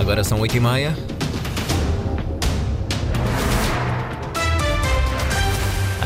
[0.00, 0.96] Agora são oito e meia.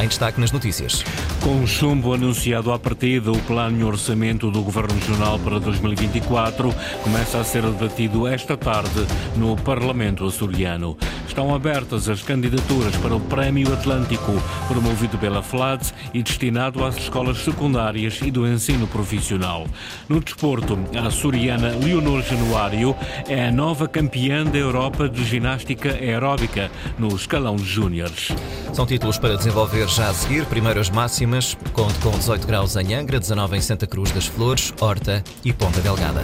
[0.02, 1.04] Em destaque nas notícias.
[1.40, 7.38] Com chumbo anunciado à partida, o plano e orçamento do Governo Regional para 2024 começa
[7.38, 9.06] a ser debatido esta tarde
[9.37, 10.99] no Parlamento açoriano.
[11.27, 14.33] Estão abertas as candidaturas para o Prémio Atlântico,
[14.69, 19.66] promovido pela FLAD e destinado às escolas secundárias e do ensino profissional.
[20.09, 22.95] No desporto, a açoriana Leonor Januário
[23.29, 28.29] é a nova campeã da Europa de ginástica aeróbica no escalão de júniores.
[28.73, 30.45] São títulos para desenvolver já a seguir.
[30.46, 35.23] Primeiras máximas conte com 18 graus em Angra, 19 em Santa Cruz das Flores, Horta
[35.45, 36.23] e Ponta Delgada.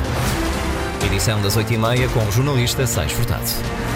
[1.06, 3.89] Edição das 8h30 com o jornalista Sais Furtado.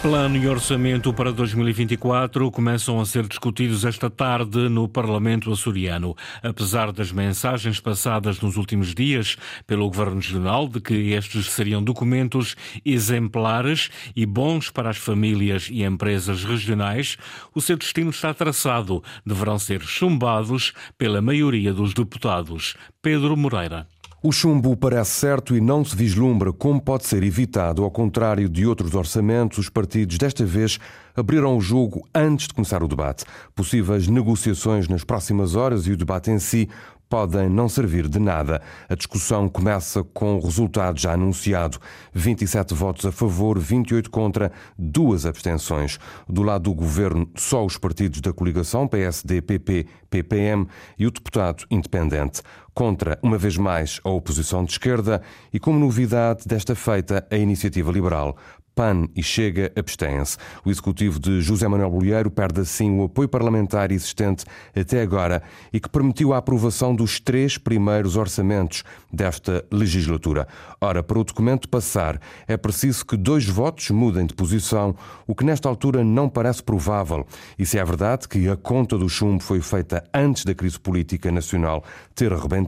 [0.00, 6.14] Plano e orçamento para 2024 começam a ser discutidos esta tarde no Parlamento açoriano.
[6.40, 12.54] Apesar das mensagens passadas nos últimos dias pelo Governo Regional de que estes seriam documentos
[12.84, 17.16] exemplares e bons para as famílias e empresas regionais,
[17.52, 19.02] o seu destino está traçado.
[19.26, 22.76] Deverão ser chumbados pela maioria dos deputados.
[23.02, 23.97] Pedro Moreira.
[24.20, 27.84] O chumbo parece certo e não se vislumbra como pode ser evitado.
[27.84, 30.76] Ao contrário de outros orçamentos, os partidos desta vez
[31.14, 33.24] abriram o jogo antes de começar o debate.
[33.54, 36.68] Possíveis negociações nas próximas horas e o debate em si
[37.08, 38.60] podem não servir de nada.
[38.88, 41.78] A discussão começa com o resultado já anunciado:
[42.12, 45.98] 27 votos a favor, 28 contra, duas abstenções.
[46.28, 50.66] Do lado do governo, só os partidos da coligação PSD, PP, PPM
[50.98, 52.42] e o deputado independente.
[52.78, 55.20] Contra, uma vez mais, a oposição de esquerda
[55.52, 58.38] e, como novidade desta feita, a iniciativa liberal.
[58.78, 60.36] PAN e Chega abstêm-se.
[60.64, 65.80] O executivo de José Manuel Bolheiro perde assim o apoio parlamentar existente até agora e
[65.80, 70.46] que permitiu a aprovação dos três primeiros orçamentos desta legislatura.
[70.80, 74.94] Ora, para o documento passar, é preciso que dois votos mudem de posição,
[75.26, 77.26] o que nesta altura não parece provável.
[77.58, 81.32] E se é verdade que a conta do chumbo foi feita antes da crise política
[81.32, 81.82] nacional
[82.14, 82.67] ter arrebentado,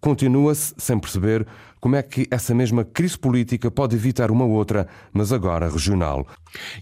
[0.00, 1.46] continua-se sem perceber
[1.80, 6.26] como é que essa mesma crise política pode evitar uma outra, mas agora regional.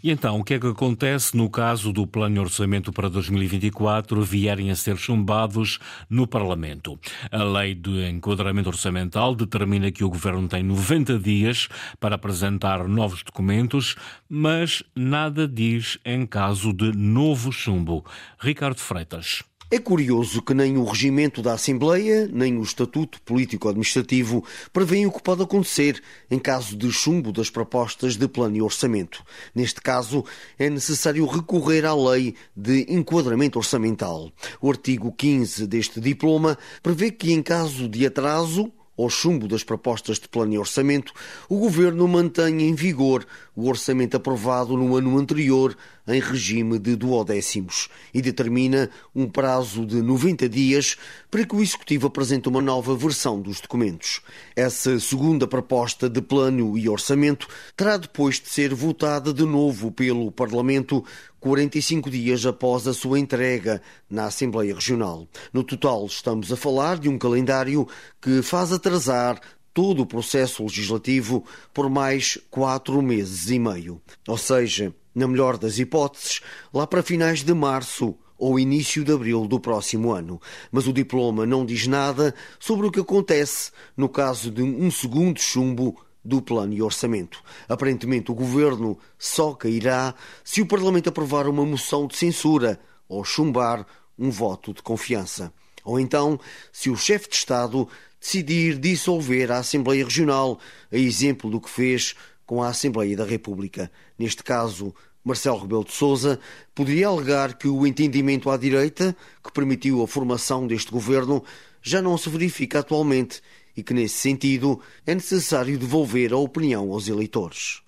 [0.02, 4.20] E então, o que é que acontece no caso do plano de orçamento para 2024
[4.22, 5.78] vierem a ser chumbados
[6.10, 6.98] no Parlamento?
[7.30, 11.68] A lei de enquadramento orçamental determina que o governo tem 90 dias
[12.00, 13.94] para apresentar novos documentos,
[14.28, 18.04] mas nada diz em caso de novo chumbo.
[18.40, 19.44] Ricardo Freitas.
[19.70, 24.42] É curioso que nem o regimento da Assembleia, nem o Estatuto Político-Administrativo
[24.72, 29.22] prevêem o que pode acontecer em caso de chumbo das propostas de plano e orçamento.
[29.54, 30.24] Neste caso,
[30.58, 34.32] é necessário recorrer à lei de enquadramento orçamental.
[34.58, 40.18] O artigo 15 deste diploma prevê que, em caso de atraso, ao chumbo das propostas
[40.18, 41.12] de plano e orçamento,
[41.48, 43.24] o Governo mantém em vigor
[43.58, 45.76] o orçamento aprovado no ano anterior
[46.06, 50.96] em regime de duodécimos e determina um prazo de 90 dias
[51.28, 54.20] para que o Executivo apresente uma nova versão dos documentos.
[54.54, 60.30] Essa segunda proposta de plano e orçamento terá depois de ser votada de novo pelo
[60.30, 61.04] Parlamento
[61.40, 65.26] 45 dias após a sua entrega na Assembleia Regional.
[65.52, 67.86] No total, estamos a falar de um calendário
[68.20, 69.40] que faz atrasar
[69.72, 74.00] todo o processo legislativo por mais quatro meses e meio.
[74.26, 76.40] Ou seja, na melhor das hipóteses,
[76.72, 80.40] lá para finais de março ou início de abril do próximo ano.
[80.70, 85.40] Mas o diploma não diz nada sobre o que acontece no caso de um segundo
[85.40, 87.42] chumbo do plano e orçamento.
[87.68, 90.14] Aparentemente, o governo só cairá
[90.44, 92.78] se o Parlamento aprovar uma moção de censura
[93.08, 93.86] ou chumbar
[94.18, 95.52] um voto de confiança.
[95.84, 96.38] Ou então,
[96.70, 97.88] se o chefe de Estado
[98.20, 100.58] decidir dissolver a Assembleia Regional,
[100.90, 102.14] a exemplo do que fez
[102.44, 103.90] com a Assembleia da República.
[104.18, 106.40] Neste caso, Marcelo Rebelo de Sousa
[106.74, 111.44] poderia alegar que o entendimento à direita, que permitiu a formação deste governo,
[111.82, 113.40] já não se verifica atualmente
[113.78, 117.80] e que, nesse sentido, é necessário devolver a opinião aos eleitores.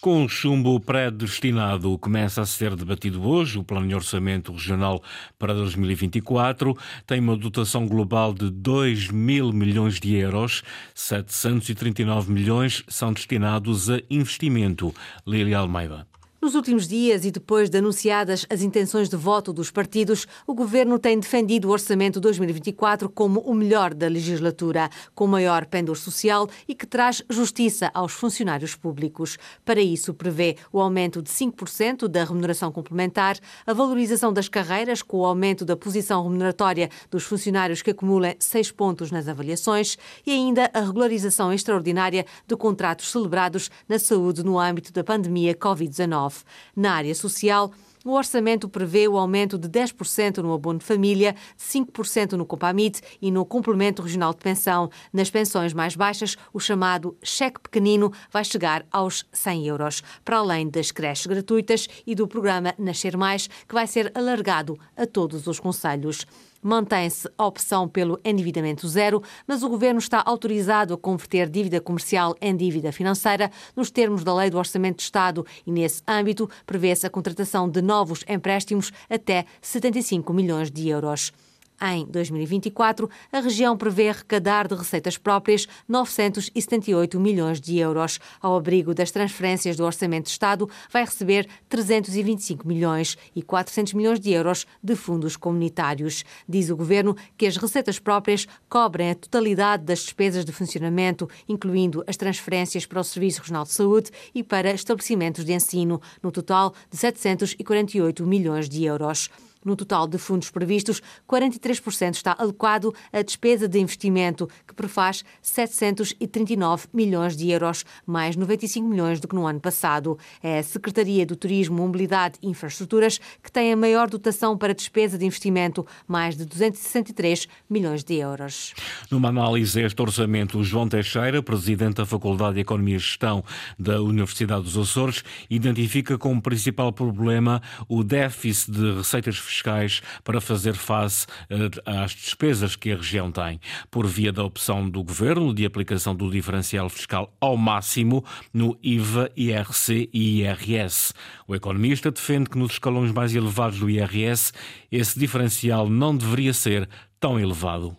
[0.00, 5.00] Com o chumbo predestinado, começa a ser debatido hoje o Plano de Orçamento Regional
[5.38, 6.76] para 2024.
[7.06, 10.64] Tem uma dotação global de 2 mil milhões de euros.
[10.96, 14.92] 739 milhões são destinados a investimento.
[15.24, 16.08] Lília Almeida.
[16.46, 20.96] Nos últimos dias e depois de anunciadas as intenções de voto dos partidos, o governo
[20.96, 26.72] tem defendido o orçamento 2024 como o melhor da legislatura, com maior pendor social e
[26.72, 29.36] que traz justiça aos funcionários públicos.
[29.64, 35.16] Para isso, prevê o aumento de 5% da remuneração complementar, a valorização das carreiras com
[35.16, 40.70] o aumento da posição remuneratória dos funcionários que acumulem 6 pontos nas avaliações e ainda
[40.72, 46.35] a regularização extraordinária de contratos celebrados na saúde no âmbito da pandemia Covid-19.
[46.74, 47.72] Na área social,
[48.06, 53.32] o orçamento prevê o aumento de 10% no abono de família, 5% no Compamit e
[53.32, 54.88] no complemento regional de pensão.
[55.12, 60.68] Nas pensões mais baixas, o chamado cheque pequenino vai chegar aos 100 euros, para além
[60.68, 65.58] das creches gratuitas e do programa Nascer Mais, que vai ser alargado a todos os
[65.58, 66.24] conselhos.
[66.62, 72.34] Mantém-se a opção pelo endividamento zero, mas o governo está autorizado a converter dívida comercial
[72.40, 77.06] em dívida financeira nos termos da Lei do Orçamento de Estado e, nesse âmbito, prevê-se
[77.06, 81.32] a contratação de novos empréstimos até 75 milhões de euros.
[81.80, 88.18] Em 2024, a região prevê arrecadar de receitas próprias 978 milhões de euros.
[88.40, 94.18] Ao abrigo das transferências do Orçamento de Estado, vai receber 325 milhões e 400 milhões
[94.18, 96.24] de euros de fundos comunitários.
[96.48, 102.02] Diz o governo que as receitas próprias cobrem a totalidade das despesas de funcionamento, incluindo
[102.06, 106.72] as transferências para o Serviço Regional de Saúde e para estabelecimentos de ensino, no total
[106.90, 109.28] de 748 milhões de euros.
[109.66, 116.86] No total de fundos previstos, 43% está alocado à despesa de investimento, que prefaz 739
[116.94, 120.16] milhões de euros, mais 95 milhões do que no ano passado.
[120.40, 125.18] É a Secretaria do Turismo, Mobilidade e Infraestruturas que tem a maior dotação para despesa
[125.18, 128.72] de investimento, mais de 263 milhões de euros.
[129.10, 133.42] Numa análise a este orçamento, João Teixeira, presidente da Faculdade de Economia e Gestão
[133.76, 140.40] da Universidade dos Açores, identifica como principal problema o déficit de receitas fiscais fiscais para
[140.40, 143.60] fazer face eh, às despesas que a região tem,
[143.90, 149.30] por via da opção do governo de aplicação do diferencial fiscal ao máximo no IVA,
[149.36, 151.12] IRC e IRS.
[151.46, 154.52] O economista defende que nos escalões mais elevados do IRS
[154.90, 156.88] esse diferencial não deveria ser
[157.18, 157.96] tão elevado.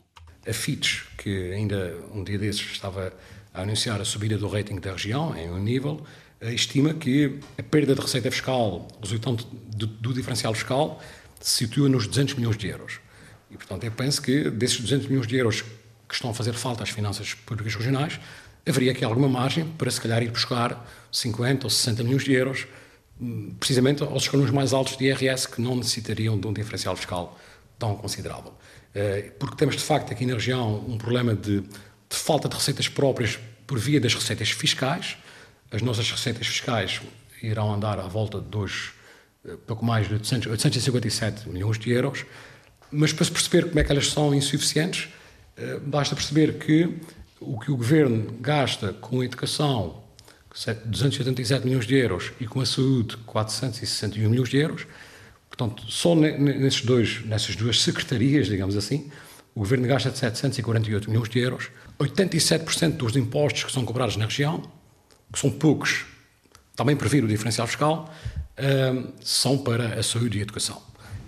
[0.47, 3.11] A Fitch, que ainda um dia desses estava
[3.53, 6.05] a anunciar a subida do rating da região em um nível,
[6.39, 9.45] eh, estima que a perda de receita fiscal resultante
[9.75, 11.01] do, do diferencial fiscal
[11.39, 12.99] se situa nos 200 milhões de euros.
[13.49, 15.63] E, portanto, eu penso que desses 200 milhões de euros
[16.07, 18.19] que estão a fazer falta às finanças públicas regionais,
[18.67, 22.67] haveria aqui alguma margem para, se calhar, ir buscar 50 ou 60 milhões de euros,
[23.19, 27.37] hum, precisamente aos escalões mais altos de IRS, que não necessitariam de um diferencial fiscal
[27.79, 28.53] tão considerável.
[28.93, 31.69] Eh, porque temos, de facto, aqui na região um problema de, de
[32.09, 35.17] falta de receitas próprias por via das receitas fiscais.
[35.71, 37.01] As nossas receitas fiscais
[37.43, 38.96] irão andar à volta de 2
[39.65, 42.25] pouco mais de 800, 857 milhões de euros,
[42.91, 45.09] mas para se perceber como é que elas são insuficientes,
[45.55, 46.97] eh, basta perceber que
[47.39, 50.01] o que o governo gasta com a educação,
[50.85, 54.87] 287 milhões de euros, e com a saúde, 461 milhões de euros,
[55.47, 59.09] portanto, só nesses dois, nessas duas secretarias, digamos assim,
[59.53, 61.69] o governo gasta 748 milhões de euros,
[61.99, 64.61] 87% dos impostos que são cobrados na região,
[65.31, 66.05] que são poucos,
[66.75, 68.13] também prevê o diferencial fiscal,
[69.21, 70.81] são para a saúde e a educação.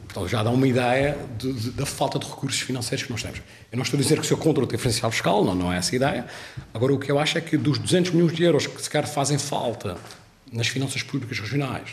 [0.10, 3.40] Portanto, já dá uma ideia de, de, da falta de recursos financeiros que nós temos.
[3.72, 5.94] Eu não estou a dizer que sou contra o diferencial fiscal, não, não é essa
[5.94, 6.26] a ideia.
[6.74, 9.38] Agora, o que eu acho é que dos 200 milhões de euros que sequer fazem
[9.38, 9.98] falta
[10.52, 11.92] nas finanças públicas regionais,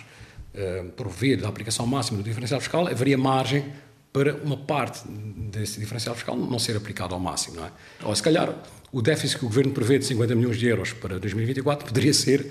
[0.54, 3.70] uh, via da aplicação máxima do diferencial fiscal, haveria margem
[4.14, 7.56] para uma parte desse diferencial fiscal não ser aplicado ao máximo.
[7.56, 7.70] Não é?
[8.02, 8.50] Ou, se calhar,
[8.90, 12.50] o déficit que o Governo prevê de 50 milhões de euros para 2024 poderia ser,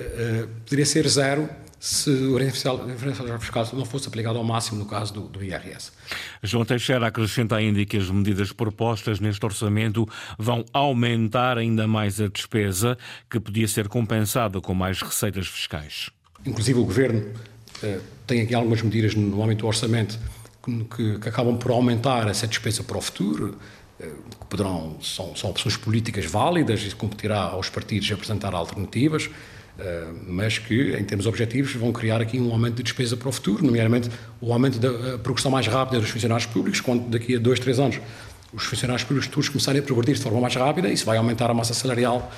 [0.00, 1.50] uh, poderia ser zero
[1.82, 2.78] se o diferencial
[3.40, 5.90] fiscal não fosse aplicado ao máximo no caso do, do, IRS.
[6.40, 10.08] João Teixeira acrescenta ainda que as medidas propostas neste orçamento
[10.38, 12.96] vão aumentar ainda mais a despesa,
[13.28, 16.08] que podia ser compensada com mais receitas fiscais.
[16.46, 17.32] Inclusive o Governo
[17.82, 17.98] eh,
[18.28, 20.16] tem aqui algumas medidas no âmbito do orçamento
[20.88, 23.58] que, que, acabam por aumentar essa despesa para o futuro,
[23.98, 24.08] eh,
[24.38, 29.28] que poderão, são, são opções políticas válidas e competirá aos partidos apresentar alternativas.
[29.78, 33.32] Eh, mas que, em termos objetivos, vão criar aqui um aumento de despesa para o
[33.32, 34.10] futuro, nomeadamente
[34.40, 37.98] o aumento da progressão mais rápida dos funcionários públicos, quando daqui a dois, três anos
[38.52, 41.54] os funcionários públicos todos começarem a progredir de forma mais rápida, isso vai aumentar a
[41.54, 42.30] massa salarial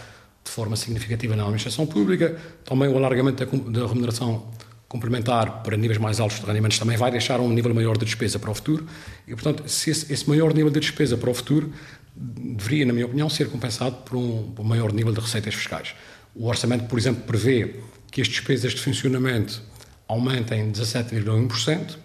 [0.44, 4.46] de forma significativa na administração pública, também o alargamento da, remuneração
[4.86, 8.38] complementar para níveis mais altos de rendimentos também vai deixar um nível maior de despesa
[8.38, 8.86] para o futuro
[9.26, 11.72] e, portanto, esse, esse maior nível de despesa para o futuro
[12.14, 15.94] deveria, na minha opinião, ser compensado por um maior nível de receitas fiscais.
[16.34, 17.76] O orçamento, por exemplo, prevê
[18.10, 19.62] que as despesas de funcionamento
[20.08, 21.96] aumenta em 17,1%,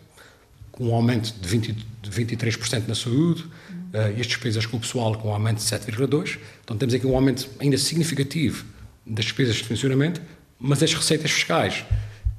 [0.71, 4.79] com um aumento de, 20, de 23% na saúde, uh, e as despesas com o
[4.79, 6.37] pessoal com um aumento de 7,2%.
[6.63, 8.65] Então temos aqui um aumento ainda significativo
[9.05, 10.21] das despesas de funcionamento,
[10.59, 11.83] mas as receitas fiscais,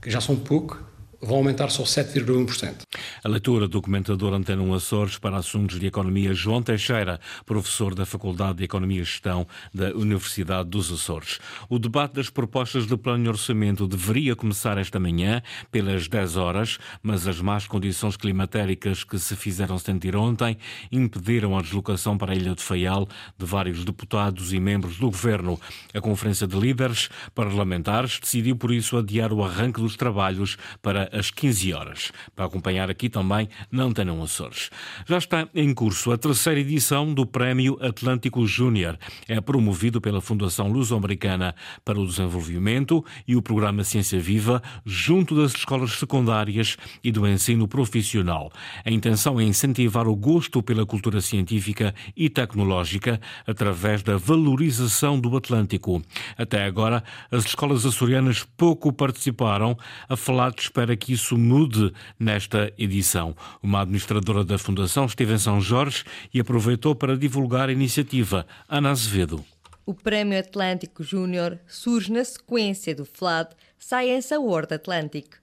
[0.01, 0.90] que já são pouco,
[1.21, 2.83] vão aumentar só 7,1%.
[3.23, 8.07] A leitura do comentador Antena 1 Açores para assuntos de economia João Teixeira, professor da
[8.07, 11.39] Faculdade de Economia e Gestão da Universidade dos Açores.
[11.69, 16.79] O debate das propostas de plano de orçamento deveria começar esta manhã, pelas 10 horas,
[17.03, 20.57] mas as más condições climatéricas que se fizeram sentir ontem
[20.91, 23.09] impediram a deslocação para a Ilha de Faial
[23.39, 25.61] de vários deputados e membros do governo.
[25.93, 31.31] A Conferência de Líderes Parlamentares decidiu, por isso, adiar o arranque dos trabalhos para às
[31.31, 32.13] 15 horas.
[32.35, 34.71] Para acompanhar aqui também não tenham Açores.
[35.07, 38.99] Já está em curso a terceira edição do Prémio Atlântico Júnior.
[39.29, 45.55] É promovido pela Fundação Luso-Americana para o Desenvolvimento e o Programa Ciência Viva, junto das
[45.55, 48.53] escolas secundárias e do ensino profissional.
[48.85, 55.37] A intenção é incentivar o gosto pela cultura científica e tecnológica através da valorização do
[55.37, 56.03] Atlântico.
[56.37, 59.77] Até agora, as escolas açorianas pouco participaram.
[60.09, 63.35] A FLAT espera que isso mude nesta edição.
[63.63, 68.47] Uma administradora da Fundação esteve em São Jorge e aproveitou para divulgar a iniciativa.
[68.69, 69.45] Ana Azevedo.
[69.87, 75.35] O Prémio Atlântico Júnior surge na sequência do FLAD Science Award Atlantic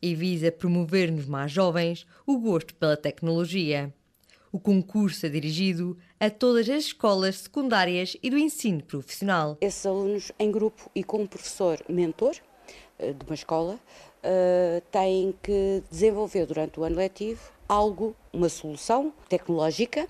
[0.00, 3.94] e visa promover nos mais jovens o gosto pela tecnologia.
[4.50, 9.56] O concurso é dirigido a todas as escolas secundárias e do ensino profissional.
[9.60, 12.34] Esses alunos em grupo e com um professor mentor
[12.98, 13.78] eh, de uma escola
[14.22, 20.08] uh, têm que desenvolver durante o ano letivo algo, uma solução tecnológica,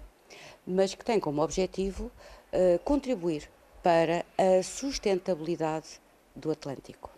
[0.67, 2.11] mas que tem como objetivo
[2.53, 3.49] uh, contribuir
[3.83, 6.01] para a sustentabilidade
[6.35, 7.11] do Atlântico.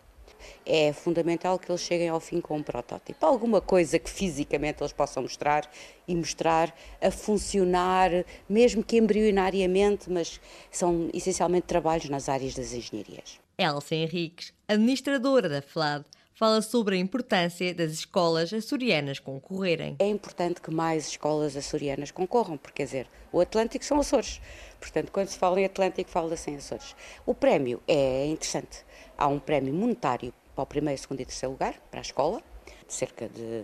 [0.65, 4.93] É fundamental que eles cheguem ao fim com um protótipo, alguma coisa que fisicamente eles
[4.93, 5.69] possam mostrar
[6.07, 8.11] e mostrar a funcionar,
[8.47, 10.39] mesmo que embrionariamente, mas
[10.71, 13.39] são essencialmente trabalhos nas áreas das engenharias.
[13.57, 19.95] Elsa Henriques, administradora da FLAD, fala sobre a importância das escolas açorianas concorrerem.
[19.99, 24.41] É importante que mais escolas açorianas concorram, porque, quer dizer, o Atlântico são Açores.
[24.77, 26.93] Portanto, quando se fala em Atlântico, fala-se em Açores.
[27.25, 28.85] O prémio é interessante.
[29.17, 32.41] Há um prémio monetário para o primeiro, segundo e terceiro lugar, para a escola,
[32.85, 33.63] de cerca de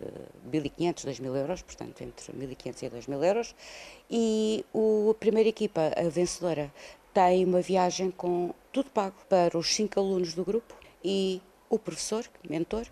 [0.49, 3.55] 1.500, 2.000 euros, portanto, entre 1.500 e 2.000 euros.
[4.09, 6.73] E o, a primeira equipa, a vencedora,
[7.13, 10.73] tem uma viagem com tudo pago para os cinco alunos do grupo
[11.03, 12.85] e o professor, mentor,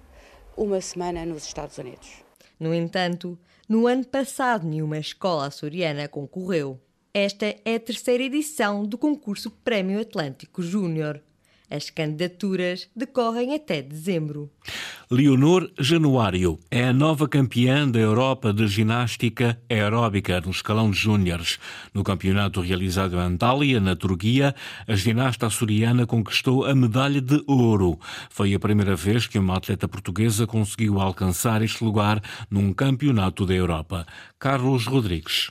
[0.56, 2.24] uma semana nos Estados Unidos.
[2.58, 6.80] No entanto, no ano passado nenhuma escola açoriana concorreu.
[7.14, 11.22] Esta é a terceira edição do concurso Prémio Atlântico Júnior.
[11.70, 14.50] As candidaturas decorrem até dezembro.
[15.12, 21.60] Leonor Januário é a nova campeã da Europa de ginástica aeróbica no escalão de júniores.
[21.94, 24.56] No campeonato realizado em Antália, na Turquia,
[24.88, 28.00] a ginasta açoriana conquistou a medalha de ouro.
[28.30, 33.54] Foi a primeira vez que uma atleta portuguesa conseguiu alcançar este lugar num campeonato da
[33.54, 34.06] Europa.
[34.38, 35.50] Carlos Rodrigues.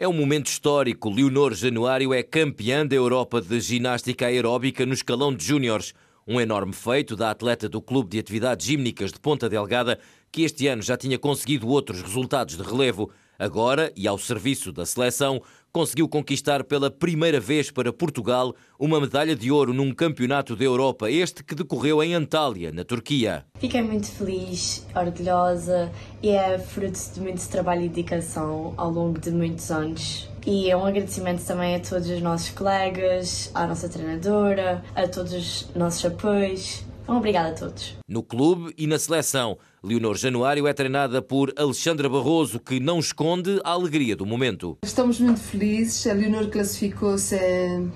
[0.00, 1.10] É um momento histórico.
[1.10, 5.92] Leonor Januário é campeã da Europa de ginástica aeróbica no escalão de júniores.
[6.24, 9.98] Um enorme feito da atleta do Clube de Atividades Gímnicas de Ponta Delgada,
[10.30, 13.10] que este ano já tinha conseguido outros resultados de relevo.
[13.36, 19.34] Agora, e ao serviço da seleção, conseguiu conquistar pela primeira vez para Portugal uma medalha
[19.34, 23.44] de ouro num campeonato da Europa, este que decorreu em Antália, na Turquia.
[23.58, 25.90] Fiquei muito feliz, orgulhosa
[26.22, 30.28] e é fruto de muito trabalho e dedicação ao longo de muitos anos.
[30.46, 35.32] E é um agradecimento também a todos os nossos colegas, à nossa treinadora, a todos
[35.32, 36.87] os nossos apoios.
[37.08, 37.96] Então, obrigada a todos.
[38.06, 43.58] No clube e na seleção, Leonor Januário é treinada por Alexandra Barroso, que não esconde
[43.64, 44.76] a alegria do momento.
[44.84, 46.06] Estamos muito felizes.
[46.06, 47.34] A Leonor classificou-se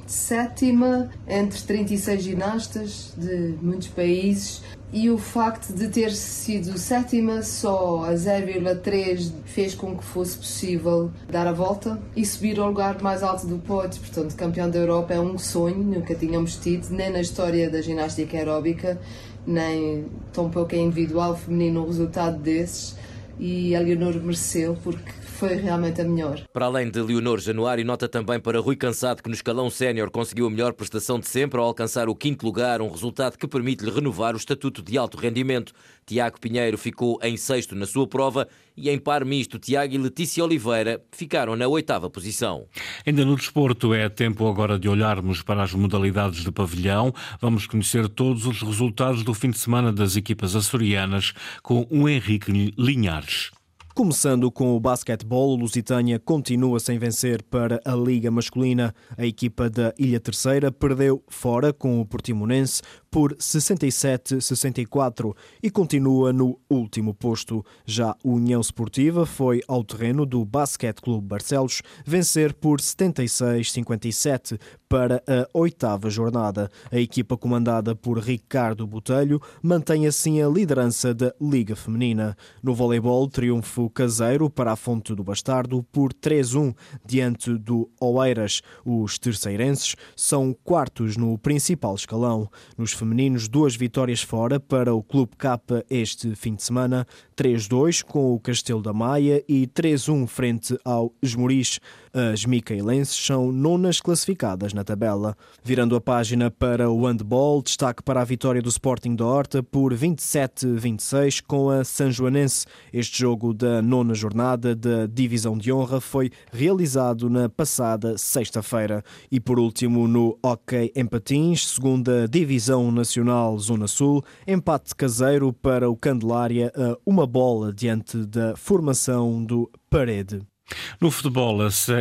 [0.07, 8.05] sétima entre 36 ginastas de muitos países e o facto de ter sido sétima só
[8.05, 13.23] a 0,3 fez com que fosse possível dar a volta e subir ao lugar mais
[13.23, 14.01] alto do pódio.
[14.01, 18.37] Portanto, campeão da Europa é um sonho, nunca tínhamos tido, nem na história da ginástica
[18.37, 19.01] aeróbica
[19.47, 22.97] nem tampouco é individual feminino um resultado desses
[23.39, 25.13] e a Leonor mereceu porque
[25.43, 26.41] foi realmente a melhor.
[26.53, 30.47] Para além de Leonor Januário, nota também para Rui Cansado que no escalão sénior conseguiu
[30.47, 34.35] a melhor prestação de sempre ao alcançar o quinto lugar, um resultado que permite-lhe renovar
[34.35, 35.73] o estatuto de alto rendimento.
[36.07, 40.45] Tiago Pinheiro ficou em sexto na sua prova e em par misto, Tiago e Letícia
[40.45, 42.67] Oliveira ficaram na oitava posição.
[43.07, 47.13] Ainda no desporto, é tempo agora de olharmos para as modalidades de pavilhão.
[47.41, 52.73] Vamos conhecer todos os resultados do fim de semana das equipas açorianas com o Henrique
[52.79, 53.51] Linhares.
[53.95, 58.95] Começando com o basquetebol, o Lusitânia continua sem vencer para a Liga Masculina.
[59.19, 62.81] A equipa da Ilha Terceira perdeu fora com o Portimonense
[63.13, 67.63] por 67-64 e continua no último posto.
[67.85, 75.23] Já a União Esportiva foi ao terreno do Basquete Clube Barcelos vencer por 76-57 para
[75.27, 76.71] a oitava jornada.
[76.91, 82.35] A equipa comandada por Ricardo Botelho mantém assim a liderança da Liga Feminina.
[82.63, 88.63] No voleibol, triunfo caseiro para a Fonte do Bastardo por 3-1 diante do Oeiras.
[88.85, 92.51] Os terceirenses são quartos no principal escalão.
[92.79, 97.05] Nos femininos, duas vitórias fora para o Clube K este fim de semana,
[97.37, 101.81] 3-2 com o Castelo da Maia e 3-1 frente ao Esmoriz.
[102.15, 105.35] As micaelenses são nonas classificadas na tabela.
[105.65, 109.95] Virando a página para o handball, destaque para a vitória do Sporting da Horta por
[109.95, 112.67] 27-26 com a Sanjoanense.
[112.93, 119.03] Este jogo da nona jornada da Divisão de Honra foi realizado na passada sexta-feira.
[119.31, 125.89] E por último, no Hockey em Patins, segunda Divisão Nacional Zona Sul, empate caseiro para
[125.89, 130.52] o Candelária a uma bola diante da formação do Parede.
[131.01, 131.59] No futebol,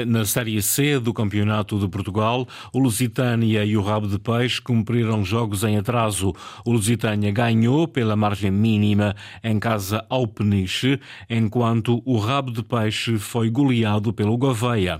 [0.07, 5.23] na Série C do Campeonato de Portugal, o Lusitânia e o Rabo de Peixe cumpriram
[5.23, 6.33] jogos em atraso.
[6.65, 10.99] O Lusitânia ganhou pela margem mínima em casa ao Peniche,
[11.29, 14.99] enquanto o Rabo de Peixe foi goleado pelo Gouveia.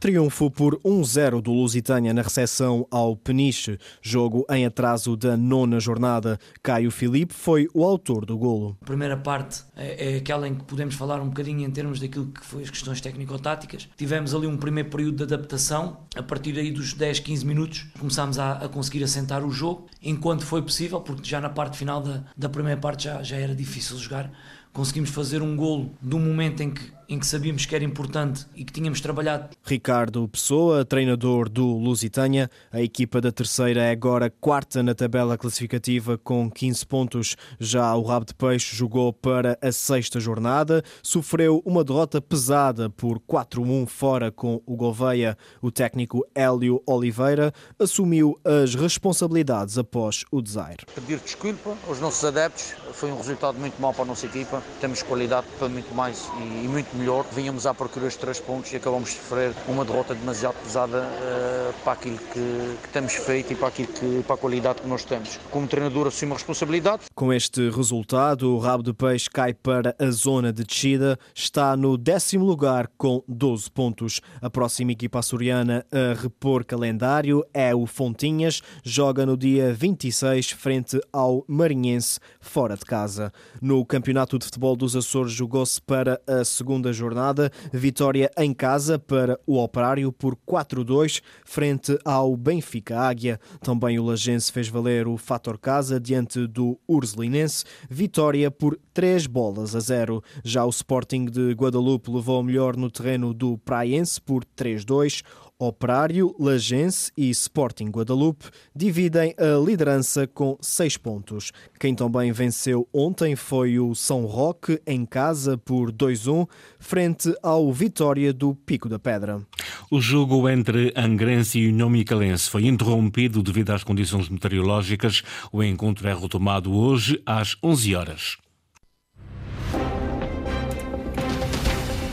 [0.00, 6.38] Triunfo por 1-0 do Lusitânia na recepção ao Peniche, jogo em atraso da nona jornada.
[6.62, 8.78] Caio Filipe foi o autor do golo.
[8.80, 12.28] A primeira parte é, é aquela em que podemos falar um bocadinho em termos daquilo
[12.28, 13.90] que foi as questões técnico-táticas.
[13.94, 18.38] Tivemos ali um primeiro período de adaptação, a partir aí dos 10, 15 minutos começámos
[18.38, 22.24] a, a conseguir assentar o jogo, enquanto foi possível, porque já na parte final da,
[22.34, 24.32] da primeira parte já, já era difícil jogar.
[24.72, 28.64] Conseguimos fazer um golo do momento em que em que sabíamos que era importante e
[28.64, 29.48] que tínhamos trabalhado.
[29.64, 36.16] Ricardo Pessoa, treinador do Lusitânia, a equipa da terceira é agora quarta na tabela classificativa
[36.16, 37.36] com 15 pontos.
[37.58, 43.18] Já o Rabo de Peixe jogou para a sexta jornada, sofreu uma derrota pesada por
[43.18, 45.36] 4-1 fora com o Gouveia.
[45.60, 50.86] O técnico Hélio Oliveira assumiu as responsabilidades após o desaire.
[50.94, 55.02] Pedir desculpa aos nossos adeptos, foi um resultado muito mau para a nossa equipa, temos
[55.02, 57.24] qualidade para muito mais e muito melhor.
[57.32, 61.74] Vínhamos à procura de três pontos e acabamos de sofrer uma derrota demasiado pesada uh,
[61.84, 65.04] para aquilo que, que, temos feito e para, aquilo que, para a qualidade que nós
[65.04, 65.38] temos.
[65.50, 67.02] Como treinador, assumo a responsabilidade.
[67.14, 71.96] Com este resultado, o Rabo de Peixe cai para a zona de descida, está no
[71.96, 74.20] décimo lugar com 12 pontos.
[74.40, 81.00] A próxima equipa açoriana a repor calendário é o Fontinhas, joga no dia 26 frente
[81.12, 83.32] ao Marinhense, fora de casa.
[83.60, 87.52] No Campeonato de Futebol dos Açores jogou-se para a segunda jornada.
[87.72, 93.38] Vitória em casa para o Operário por 4-2 frente ao Benfica Águia.
[93.60, 97.64] Também o Lagense fez valer o fator casa diante do Ursulinense.
[97.88, 100.20] Vitória por 3 bolas a 0.
[100.42, 105.22] Já o Sporting de Guadalupe levou melhor no terreno do Praiense por 3-2.
[105.60, 111.52] Operário, Lagense e Sporting Guadalupe dividem a liderança com seis pontos.
[111.78, 118.32] Quem também venceu ontem foi o São Roque em casa por 2-1, frente ao Vitória
[118.32, 119.42] do Pico da Pedra.
[119.90, 125.22] O jogo entre Angrense e União Micalense foi interrompido devido às condições meteorológicas.
[125.52, 128.38] O encontro é retomado hoje às 11 horas.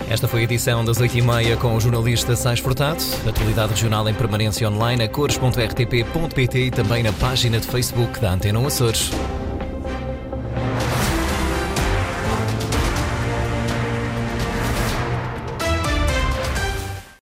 [0.10, 3.04] Esta foi a edição das 8h30 com o jornalista Sais Furtado.
[3.28, 8.66] Atualidade regional em permanência online a cores.rtp.pt e também na página de Facebook da Antena
[8.66, 9.12] Açores.